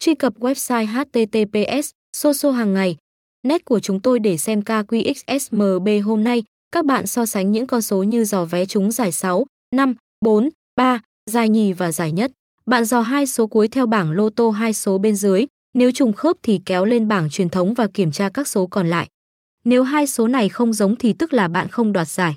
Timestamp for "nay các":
6.24-6.84